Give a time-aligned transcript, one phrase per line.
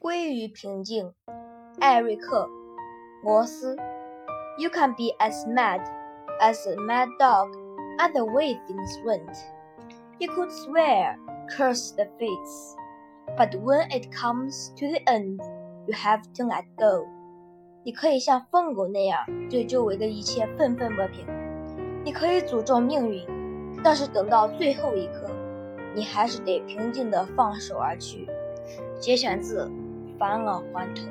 [0.00, 1.12] 归于平静，
[1.78, 2.46] 艾瑞克·
[3.22, 3.76] 摩斯。
[4.56, 5.82] You can be as mad
[6.40, 7.50] as a mad dog
[7.98, 9.36] at the way things went.
[10.18, 11.18] You could swear,
[11.50, 12.74] curse the fates,
[13.36, 15.38] but when it comes to the end,
[15.86, 17.06] you have to let go.
[17.84, 21.26] 你可以像疯狗那样对周围的一切愤愤不平，
[22.06, 23.26] 你可以诅咒命运，
[23.84, 25.30] 但是等到最后一刻，
[25.94, 28.26] 你还是得平静地放手而去。
[28.98, 29.70] 节选自。
[30.20, 31.10] 返老还童。